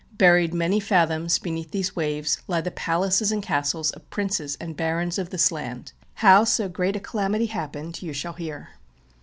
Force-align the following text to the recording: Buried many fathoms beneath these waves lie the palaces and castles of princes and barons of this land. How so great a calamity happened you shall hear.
Buried 0.13 0.51
many 0.51 0.79
fathoms 0.79 1.37
beneath 1.37 1.69
these 1.69 1.95
waves 1.95 2.39
lie 2.47 2.59
the 2.61 2.71
palaces 2.71 3.31
and 3.31 3.43
castles 3.43 3.91
of 3.91 4.09
princes 4.09 4.57
and 4.59 4.75
barons 4.75 5.19
of 5.19 5.29
this 5.29 5.51
land. 5.51 5.93
How 6.15 6.43
so 6.43 6.67
great 6.67 6.95
a 6.95 6.99
calamity 6.99 7.45
happened 7.45 8.01
you 8.01 8.11
shall 8.11 8.33
hear. 8.33 8.69